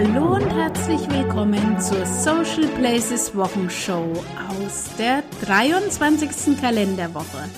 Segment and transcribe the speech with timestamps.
[0.00, 4.12] Hallo und herzlich willkommen zur Social Places Wochenshow
[4.48, 6.56] aus der 23.
[6.60, 7.48] Kalenderwoche.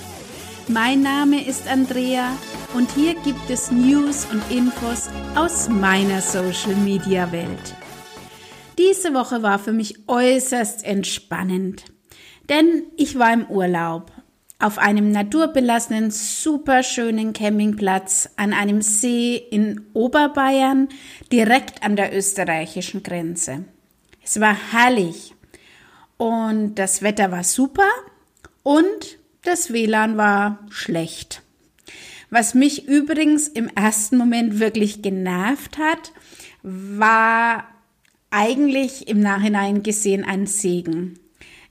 [0.67, 2.33] Mein Name ist Andrea
[2.73, 7.75] und hier gibt es News und Infos aus meiner Social Media Welt.
[8.79, 11.93] Diese Woche war für mich äußerst entspannend,
[12.49, 14.13] denn ich war im Urlaub
[14.61, 20.89] auf einem naturbelassenen, superschönen Campingplatz an einem See in Oberbayern,
[21.33, 23.65] direkt an der österreichischen Grenze.
[24.23, 25.35] Es war herrlich
[26.19, 27.89] und das Wetter war super
[28.63, 31.43] und das WLAN war schlecht.
[32.29, 36.13] Was mich übrigens im ersten Moment wirklich genervt hat,
[36.63, 37.65] war
[38.31, 41.19] eigentlich im Nachhinein gesehen ein Segen.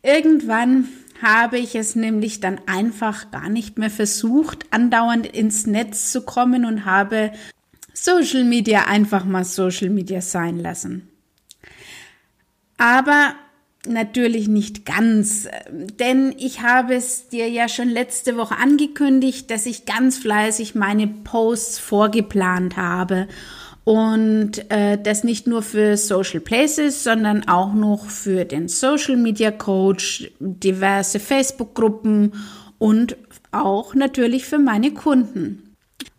[0.02, 0.90] Irgendwann
[1.22, 6.66] habe ich es nämlich dann einfach gar nicht mehr versucht, andauernd ins Netz zu kommen
[6.66, 7.32] und habe
[7.94, 11.10] Social Media einfach mal Social Media sein lassen.
[12.78, 13.36] Aber
[13.88, 19.86] natürlich nicht ganz, denn ich habe es dir ja schon letzte Woche angekündigt, dass ich
[19.86, 23.28] ganz fleißig meine Posts vorgeplant habe
[23.84, 29.52] und äh, das nicht nur für Social Places, sondern auch noch für den Social Media
[29.52, 32.34] Coach, diverse Facebook-Gruppen
[32.78, 33.18] und
[33.52, 35.76] auch natürlich für meine Kunden.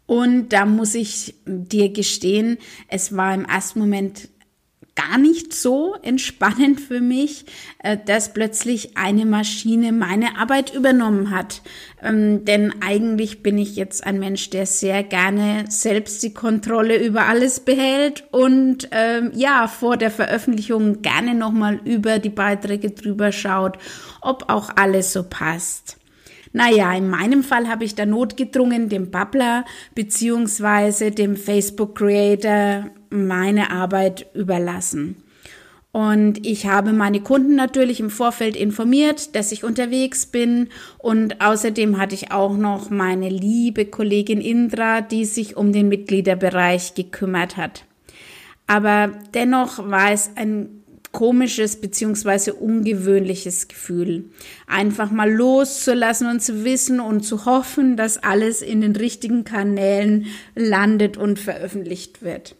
[0.07, 2.59] Und da muss ich dir gestehen,
[2.89, 4.29] es war im ersten Moment
[5.01, 7.45] gar nicht so entspannend für mich,
[7.79, 11.63] äh, dass plötzlich eine Maschine meine Arbeit übernommen hat.
[12.03, 17.27] Ähm, denn eigentlich bin ich jetzt ein Mensch, der sehr gerne selbst die Kontrolle über
[17.27, 23.79] alles behält und ähm, ja, vor der Veröffentlichung gerne nochmal über die Beiträge drüber schaut,
[24.21, 25.97] ob auch alles so passt.
[26.53, 29.65] Naja, in meinem Fall habe ich da notgedrungen dem Babbler
[29.95, 35.23] beziehungsweise dem Facebook Creator meine Arbeit überlassen.
[35.93, 40.69] Und ich habe meine Kunden natürlich im Vorfeld informiert, dass ich unterwegs bin.
[40.99, 46.95] Und außerdem hatte ich auch noch meine liebe Kollegin Indra, die sich um den Mitgliederbereich
[46.95, 47.85] gekümmert hat.
[48.69, 50.81] Aber dennoch war es ein
[51.11, 54.27] komisches beziehungsweise ungewöhnliches Gefühl.
[54.69, 60.27] Einfach mal loszulassen und zu wissen und zu hoffen, dass alles in den richtigen Kanälen
[60.55, 62.55] landet und veröffentlicht wird.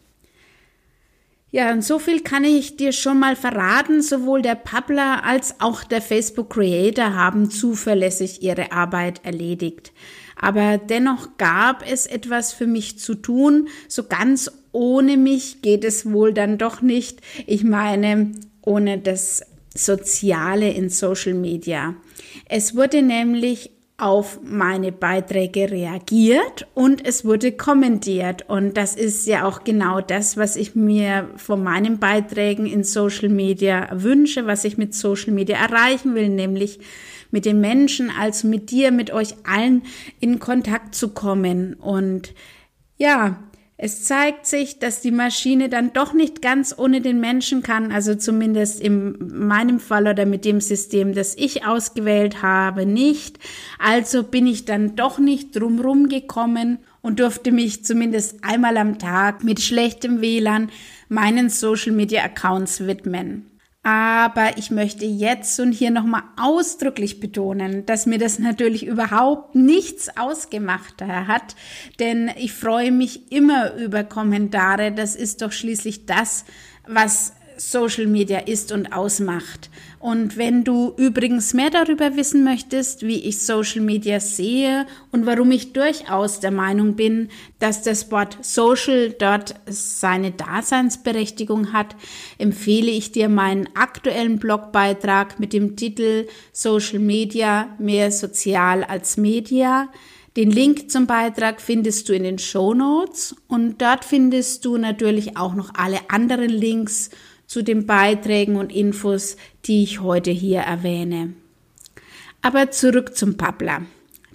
[1.53, 4.03] Ja, und so viel kann ich dir schon mal verraten.
[4.03, 9.93] Sowohl der Publer als auch der Facebook Creator haben zuverlässig ihre Arbeit erledigt.
[10.37, 13.69] Aber dennoch gab es etwas für mich zu tun.
[13.89, 17.21] So ganz ohne mich geht es wohl dann doch nicht.
[17.47, 18.33] Ich meine,
[18.63, 19.43] ohne das
[19.75, 21.95] Soziale in Social Media.
[22.49, 28.49] Es wurde nämlich auf meine Beiträge reagiert und es wurde kommentiert.
[28.49, 33.29] Und das ist ja auch genau das, was ich mir von meinen Beiträgen in Social
[33.29, 36.81] Media wünsche, was ich mit Social Media erreichen will, nämlich
[37.31, 39.83] mit den Menschen, also mit dir, mit euch allen
[40.19, 41.75] in Kontakt zu kommen.
[41.75, 42.35] Und
[42.97, 43.39] ja,
[43.83, 48.15] es zeigt sich, dass die Maschine dann doch nicht ganz ohne den Menschen kann, also
[48.15, 53.39] zumindest in meinem Fall oder mit dem System, das ich ausgewählt habe, nicht.
[53.79, 59.45] Also bin ich dann doch nicht drumrum gekommen und durfte mich zumindest einmal am Tag
[59.45, 60.69] mit schlechtem WLAN
[61.09, 63.50] meinen Social Media Accounts widmen.
[63.83, 70.15] Aber ich möchte jetzt und hier nochmal ausdrücklich betonen, dass mir das natürlich überhaupt nichts
[70.19, 71.57] ausgemacht hat,
[71.99, 74.93] denn ich freue mich immer über Kommentare.
[74.93, 76.45] Das ist doch schließlich das,
[76.87, 79.69] was Social Media ist und ausmacht.
[79.99, 85.51] Und wenn du übrigens mehr darüber wissen möchtest, wie ich Social Media sehe und warum
[85.51, 87.29] ich durchaus der Meinung bin,
[87.59, 91.97] dass das Wort Social dort seine Daseinsberechtigung hat,
[92.39, 99.91] empfehle ich dir meinen aktuellen Blogbeitrag mit dem Titel Social Media mehr sozial als Media.
[100.37, 105.37] Den Link zum Beitrag findest du in den Show Notes und dort findest du natürlich
[105.37, 107.11] auch noch alle anderen Links
[107.51, 111.33] zu den Beiträgen und Infos, die ich heute hier erwähne.
[112.43, 113.83] Aber zurück zum Pappler.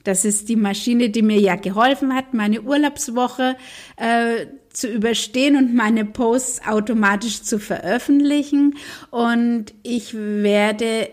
[0.03, 3.55] Das ist die Maschine, die mir ja geholfen hat, meine Urlaubswoche
[3.95, 8.75] äh, zu überstehen und meine Posts automatisch zu veröffentlichen.
[9.11, 11.07] Und ich werde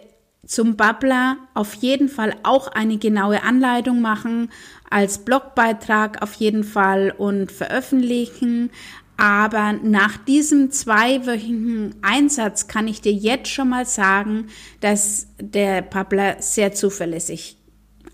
[0.45, 4.51] zum Babbler auf jeden Fall auch eine genaue Anleitung machen,
[4.91, 8.71] als Blogbeitrag auf jeden Fall und veröffentlichen.
[9.17, 14.49] Aber nach diesem zweiwöchigen Einsatz kann ich dir jetzt schon mal sagen,
[14.81, 17.57] dass der Pappler sehr zuverlässig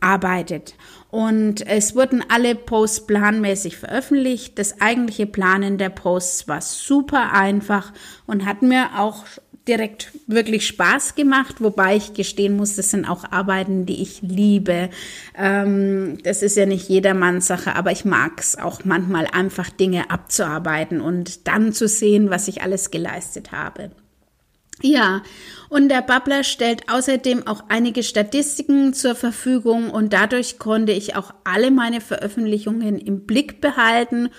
[0.00, 0.74] arbeitet.
[1.10, 4.58] Und es wurden alle Posts planmäßig veröffentlicht.
[4.58, 7.92] Das eigentliche Planen der Posts war super einfach
[8.26, 9.24] und hat mir auch
[9.68, 14.90] direkt wirklich Spaß gemacht, wobei ich gestehen muss, das sind auch Arbeiten, die ich liebe.
[15.36, 20.10] Ähm, das ist ja nicht jedermanns Sache, aber ich mag es auch manchmal einfach Dinge
[20.10, 23.90] abzuarbeiten und dann zu sehen, was ich alles geleistet habe.
[24.80, 25.22] Ja,
[25.68, 31.34] und der Bubbler stellt außerdem auch einige Statistiken zur Verfügung und dadurch konnte ich auch
[31.44, 34.30] alle meine Veröffentlichungen im Blick behalten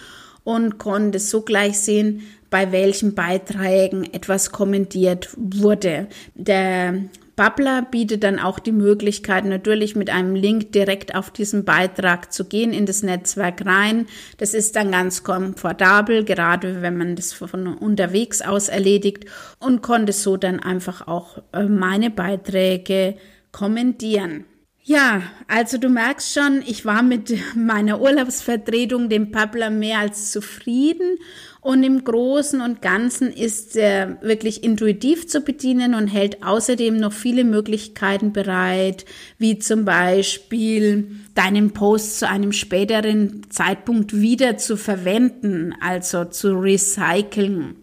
[0.45, 6.07] und konnte so gleich sehen, bei welchen Beiträgen etwas kommentiert wurde.
[6.35, 6.95] Der
[7.39, 12.43] Bubbler bietet dann auch die Möglichkeit, natürlich mit einem Link direkt auf diesen Beitrag zu
[12.43, 14.07] gehen, in das Netzwerk rein.
[14.39, 19.25] Das ist dann ganz komfortabel, gerade wenn man das von unterwegs aus erledigt
[19.57, 23.15] und konnte so dann einfach auch äh, meine Beiträge
[23.53, 24.43] kommentieren.
[24.89, 31.19] Ja, also du merkst schon, ich war mit meiner Urlaubsvertretung, dem Pappler, mehr als zufrieden.
[31.61, 37.13] Und im Großen und Ganzen ist er wirklich intuitiv zu bedienen und hält außerdem noch
[37.13, 39.05] viele Möglichkeiten bereit,
[39.37, 47.75] wie zum Beispiel deinen Post zu einem späteren Zeitpunkt wieder zu verwenden, also zu recyceln.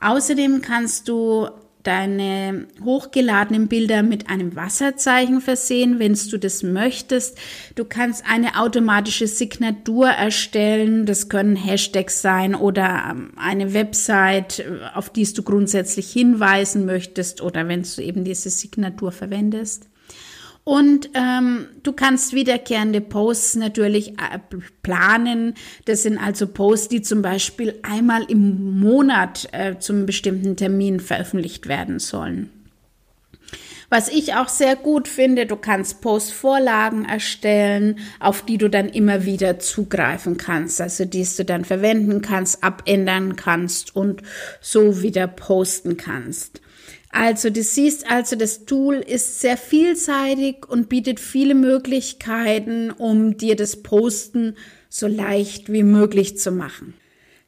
[0.00, 1.50] Außerdem kannst du
[1.82, 7.38] deine hochgeladenen Bilder mit einem Wasserzeichen versehen, wenn du das möchtest.
[7.74, 11.06] Du kannst eine automatische Signatur erstellen.
[11.06, 17.68] Das können Hashtags sein oder ähm, eine Website, auf die du grundsätzlich hinweisen möchtest oder
[17.68, 19.89] wenn du eben diese Signatur verwendest.
[20.64, 24.38] Und ähm, du kannst wiederkehrende Posts natürlich äh,
[24.82, 25.54] planen.
[25.86, 31.66] Das sind also Posts, die zum Beispiel einmal im Monat äh, zum bestimmten Termin veröffentlicht
[31.66, 32.50] werden sollen.
[33.92, 39.24] Was ich auch sehr gut finde, du kannst Postvorlagen erstellen, auf die du dann immer
[39.24, 44.22] wieder zugreifen kannst, also die du dann verwenden kannst, abändern kannst und
[44.60, 46.60] so wieder posten kannst.
[47.12, 53.56] Also du siehst also, das Tool ist sehr vielseitig und bietet viele Möglichkeiten, um dir
[53.56, 54.56] das Posten
[54.88, 56.94] so leicht wie möglich zu machen.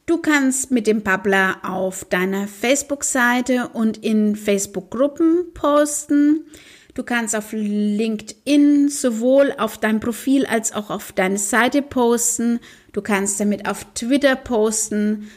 [0.05, 6.45] Du kannst mit dem Bubbler auf deiner Facebook-Seite und in Facebook-Gruppen posten.
[6.95, 12.59] Du kannst auf LinkedIn sowohl auf dein Profil als auch auf deine Seite posten.
[12.93, 15.31] Du kannst damit auf Twitter posten,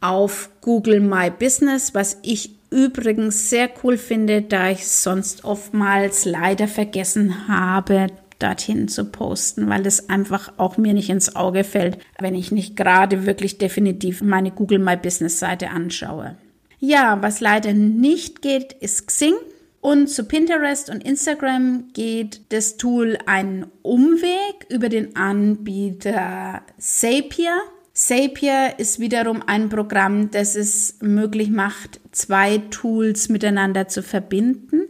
[0.00, 6.68] auf Google My Business, was ich übrigens sehr cool finde, da ich sonst oftmals leider
[6.68, 8.08] vergessen habe,
[8.38, 12.76] dorthin zu posten, weil es einfach auch mir nicht ins Auge fällt, wenn ich nicht
[12.76, 16.36] gerade wirklich definitiv meine Google My Business Seite anschaue.
[16.78, 19.34] Ja, was leider nicht geht, ist Xing.
[19.80, 27.56] Und zu Pinterest und Instagram geht das Tool einen Umweg über den Anbieter Zapier.
[27.98, 34.82] Zapier ist wiederum ein Programm, das es möglich macht, zwei Tools miteinander zu verbinden.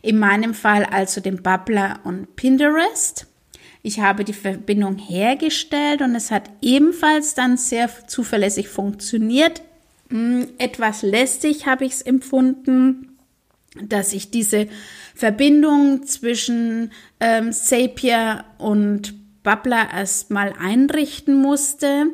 [0.00, 3.26] In meinem Fall also den Bubbler und Pinterest.
[3.82, 9.60] Ich habe die Verbindung hergestellt und es hat ebenfalls dann sehr zuverlässig funktioniert.
[10.08, 13.18] Hm, etwas lästig habe ich es empfunden,
[13.78, 14.68] dass ich diese
[15.14, 17.52] Verbindung zwischen ähm,
[18.56, 22.06] und Bubbler erstmal einrichten musste.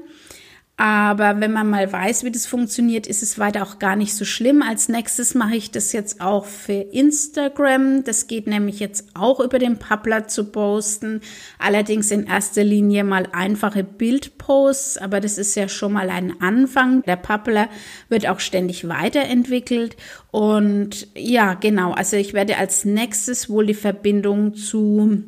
[0.77, 4.25] Aber wenn man mal weiß, wie das funktioniert, ist es weiter auch gar nicht so
[4.25, 4.61] schlimm.
[4.61, 8.03] Als nächstes mache ich das jetzt auch für Instagram.
[8.03, 11.21] Das geht nämlich jetzt auch über den Pappler zu posten.
[11.61, 17.03] Allerdings in erster Linie mal einfache Bildposts, aber das ist ja schon mal ein Anfang.
[17.03, 17.69] Der Pappler
[18.09, 19.97] wird auch ständig weiterentwickelt.
[20.33, 21.93] Und ja, genau.
[21.93, 25.23] Also ich werde als nächstes wohl die Verbindung zu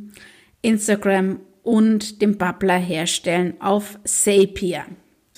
[0.62, 4.86] Instagram und dem Bubbler herstellen auf Zapier.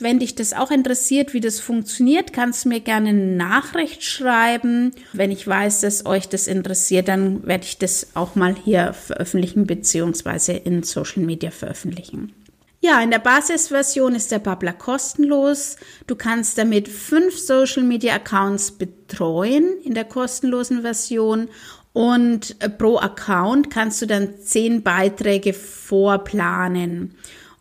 [0.00, 4.93] Wenn dich das auch interessiert, wie das funktioniert, kannst du mir gerne eine Nachricht schreiben.
[5.12, 9.67] Wenn ich weiß, dass euch das interessiert, dann werde ich das auch mal hier veröffentlichen
[9.67, 12.33] beziehungsweise in Social Media veröffentlichen.
[12.81, 15.76] Ja, in der Basisversion ist der Bubbler kostenlos.
[16.07, 21.49] Du kannst damit fünf Social Media Accounts betreuen in der kostenlosen Version
[21.93, 27.17] und pro Account kannst du dann zehn Beiträge vorplanen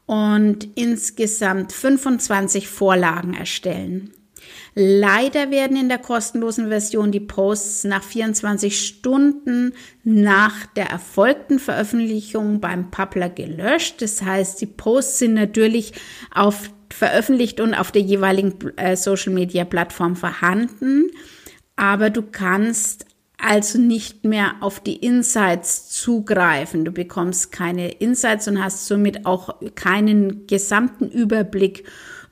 [0.07, 4.11] und insgesamt 25 Vorlagen erstellen.
[4.73, 9.73] Leider werden in der kostenlosen Version die Posts nach 24 Stunden
[10.03, 14.01] nach der erfolgten Veröffentlichung beim Publisher gelöscht.
[14.01, 15.93] Das heißt, die Posts sind natürlich
[16.33, 21.11] auf veröffentlicht und auf der jeweiligen äh, Social Media Plattform vorhanden,
[21.75, 23.05] aber du kannst
[23.37, 26.85] also nicht mehr auf die Insights zugreifen.
[26.85, 31.83] Du bekommst keine Insights und hast somit auch keinen gesamten Überblick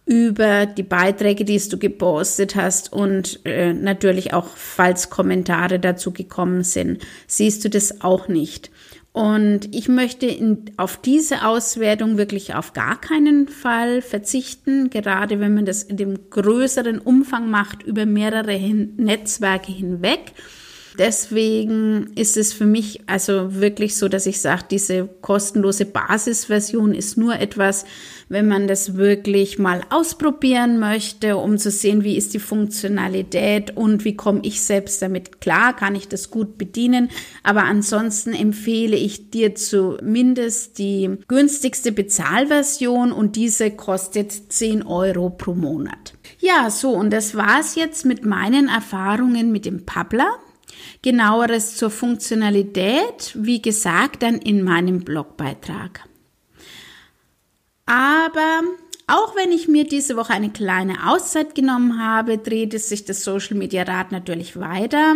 [0.05, 6.63] über die Beiträge, die du gepostet hast und äh, natürlich auch, falls Kommentare dazu gekommen
[6.63, 8.69] sind, siehst du das auch nicht.
[9.13, 15.53] Und ich möchte in, auf diese Auswertung wirklich auf gar keinen Fall verzichten, gerade wenn
[15.53, 20.33] man das in dem größeren Umfang macht, über mehrere hin Netzwerke hinweg.
[20.97, 27.17] Deswegen ist es für mich also wirklich so, dass ich sage, diese kostenlose Basisversion ist
[27.17, 27.85] nur etwas,
[28.29, 34.03] wenn man das wirklich mal ausprobieren möchte, um zu sehen, wie ist die Funktionalität und
[34.05, 37.09] wie komme ich selbst damit klar, kann ich das gut bedienen.
[37.43, 45.53] Aber ansonsten empfehle ich dir zumindest die günstigste Bezahlversion und diese kostet 10 Euro pro
[45.53, 46.13] Monat.
[46.39, 50.29] Ja, so, und das war's jetzt mit meinen Erfahrungen mit dem Publer.
[51.05, 56.03] Genaueres zur Funktionalität, wie gesagt, dann in meinem Blogbeitrag.
[57.85, 58.62] Aber
[59.07, 63.55] auch wenn ich mir diese Woche eine kleine Auszeit genommen habe, drehte sich das Social
[63.55, 65.15] Media Rad natürlich weiter.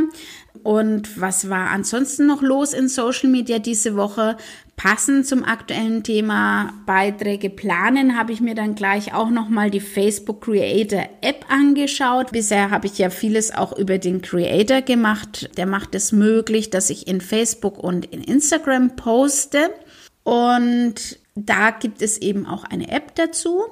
[0.61, 4.37] Und was war ansonsten noch los in Social Media diese Woche?
[4.75, 10.41] Passend zum aktuellen Thema Beiträge planen, habe ich mir dann gleich auch nochmal die Facebook
[10.41, 12.31] Creator App angeschaut.
[12.31, 15.49] Bisher habe ich ja vieles auch über den Creator gemacht.
[15.57, 19.71] Der macht es möglich, dass ich in Facebook und in Instagram poste.
[20.23, 23.63] Und da gibt es eben auch eine App dazu.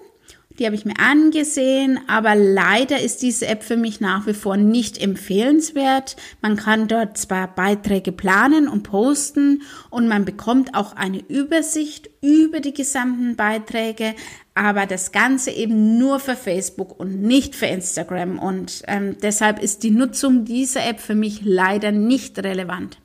[0.60, 4.58] Die habe ich mir angesehen, aber leider ist diese App für mich nach wie vor
[4.58, 6.16] nicht empfehlenswert.
[6.42, 9.62] Man kann dort zwar Beiträge planen und posten
[9.92, 14.16] und man bekommt auch eine Übersicht über die gesamten Beiträge,
[14.56, 19.84] aber das Ganze eben nur für Facebook und nicht für Instagram und ähm, deshalb ist
[19.84, 22.98] die Nutzung dieser App für mich leider nicht relevant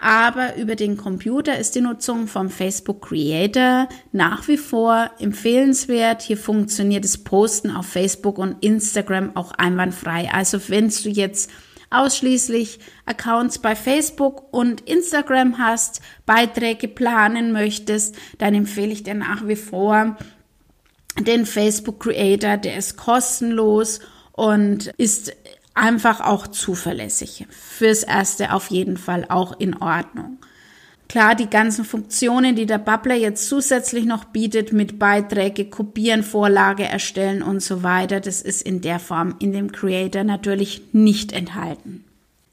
[0.00, 6.22] aber über den Computer ist die Nutzung vom Facebook Creator nach wie vor empfehlenswert.
[6.22, 10.30] Hier funktioniert das Posten auf Facebook und Instagram auch einwandfrei.
[10.32, 11.50] Also wenn du jetzt
[11.90, 19.46] ausschließlich Accounts bei Facebook und Instagram hast, Beiträge planen möchtest, dann empfehle ich dir nach
[19.46, 20.16] wie vor
[21.18, 24.00] den Facebook Creator, der ist kostenlos
[24.32, 25.36] und ist
[25.74, 27.46] einfach auch zuverlässig.
[27.50, 30.38] Fürs Erste auf jeden Fall auch in Ordnung.
[31.08, 36.84] Klar, die ganzen Funktionen, die der Bubbler jetzt zusätzlich noch bietet mit Beiträge, kopieren, Vorlage
[36.84, 42.04] erstellen und so weiter, das ist in der Form in dem Creator natürlich nicht enthalten.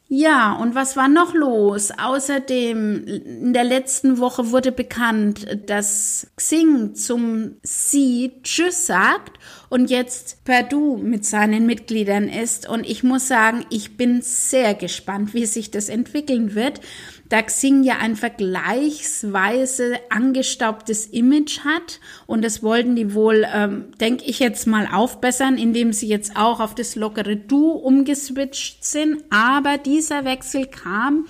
[0.09, 1.91] Ja, und was war noch los?
[1.91, 9.37] Außerdem, in der letzten Woche wurde bekannt, dass Xing zum Sie Tschüss sagt
[9.69, 12.67] und jetzt per Du mit seinen Mitgliedern ist.
[12.67, 16.81] Und ich muss sagen, ich bin sehr gespannt, wie sich das entwickeln wird
[17.29, 24.25] da Xing ja ein vergleichsweise angestaubtes Image hat und das wollten die wohl, ähm, denke
[24.25, 29.23] ich jetzt mal, aufbessern, indem sie jetzt auch auf das lockere Du umgeswitcht sind.
[29.29, 31.25] Aber dieser Wechsel kam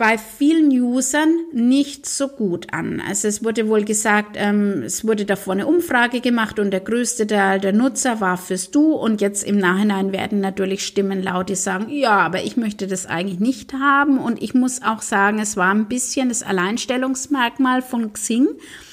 [0.00, 3.02] bei vielen Usern nicht so gut an.
[3.06, 7.26] Also es wurde wohl gesagt, ähm, es wurde davor eine Umfrage gemacht und der größte
[7.26, 11.54] Teil der Nutzer war fürs Du und jetzt im Nachhinein werden natürlich Stimmen laut, die
[11.54, 15.58] sagen, ja, aber ich möchte das eigentlich nicht haben und ich muss auch sagen, es
[15.58, 18.48] war ein bisschen das Alleinstellungsmerkmal von Xing,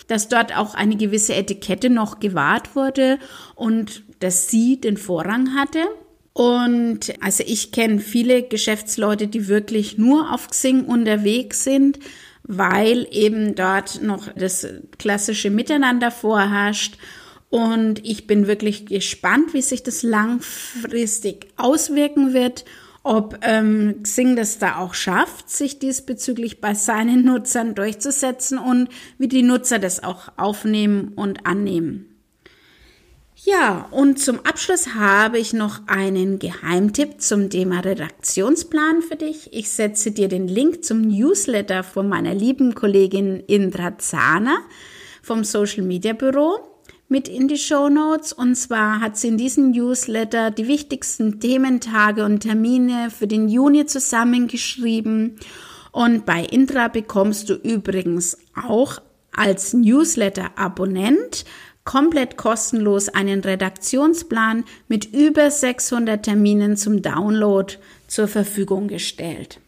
[0.09, 3.17] dass dort auch eine gewisse Etikette noch gewahrt wurde
[3.55, 5.79] und dass sie den Vorrang hatte.
[6.37, 11.97] Und also ich kenne viele Geschäftsleute, die wirklich nur auf Xing unterwegs sind,
[12.43, 14.67] weil eben dort noch das
[14.99, 16.99] klassische Miteinander vorherrscht.
[17.49, 22.65] Und ich bin wirklich gespannt, wie sich das langfristig auswirken wird,
[23.01, 29.27] ob ähm, Xing das da auch schafft, sich diesbezüglich bei seinen Nutzern durchzusetzen und wie
[29.27, 32.16] die Nutzer das auch aufnehmen und annehmen.
[33.43, 39.53] Ja, und zum Abschluss habe ich noch einen Geheimtipp zum Thema Redaktionsplan für dich.
[39.53, 44.57] Ich setze dir den Link zum Newsletter von meiner lieben Kollegin Indra Zahner
[45.21, 46.57] vom Social Media Büro
[47.09, 48.33] mit in die Show Notes.
[48.33, 53.85] Und zwar hat sie in diesem Newsletter die wichtigsten Thementage und Termine für den Juni
[53.85, 55.37] zusammengeschrieben.
[55.91, 58.99] Und bei Indra bekommst du übrigens auch
[59.31, 61.45] als Newsletter-Abonnent
[61.87, 67.73] komplett kostenlos einen Redaktionsplan mit über 600 Terminen zum Download
[68.07, 69.61] zur Verfügung gestellt.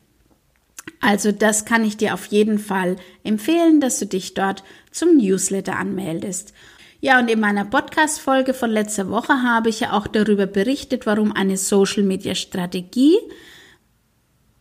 [0.99, 5.77] Also das kann ich dir auf jeden Fall empfehlen, dass du dich dort zum Newsletter
[5.77, 6.53] anmeldest.
[6.99, 11.31] Ja, und in meiner Podcast-Folge von letzter Woche habe ich ja auch darüber berichtet, warum
[11.31, 13.17] eine Social-Media-Strategie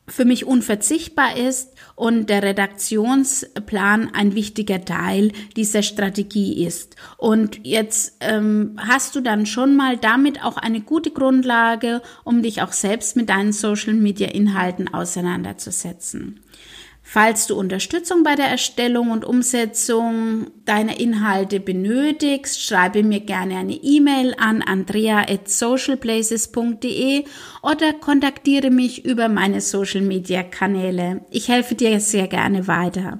[0.09, 6.97] für mich unverzichtbar ist und der Redaktionsplan ein wichtiger Teil dieser Strategie ist.
[7.17, 12.63] Und jetzt ähm, hast du dann schon mal damit auch eine gute Grundlage, um dich
[12.63, 16.41] auch selbst mit deinen Social-Media-Inhalten auseinanderzusetzen.
[17.11, 23.73] Falls du Unterstützung bei der Erstellung und Umsetzung deiner Inhalte benötigst, schreibe mir gerne eine
[23.73, 27.25] E-Mail an andrea@socialplaces.de
[27.63, 31.23] oder kontaktiere mich über meine Social Media Kanäle.
[31.31, 33.19] Ich helfe dir sehr gerne weiter.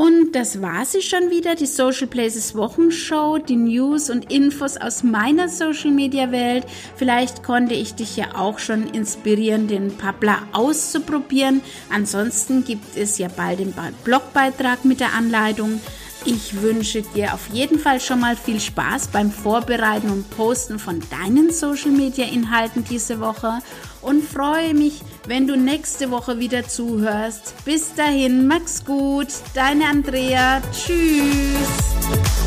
[0.00, 5.02] Und das war sie schon wieder, die Social Places Wochenshow, die News und Infos aus
[5.02, 6.64] meiner Social Media Welt.
[6.96, 11.60] Vielleicht konnte ich dich ja auch schon inspirieren, den Pappler auszuprobieren.
[11.90, 15.82] Ansonsten gibt es ja bald den Blogbeitrag mit der Anleitung.
[16.24, 21.02] Ich wünsche dir auf jeden Fall schon mal viel Spaß beim Vorbereiten und Posten von
[21.10, 23.58] deinen Social Media Inhalten diese Woche
[24.00, 27.54] und freue mich, wenn du nächste Woche wieder zuhörst.
[27.64, 30.60] Bis dahin, mach's gut, deine Andrea.
[30.72, 32.39] Tschüss.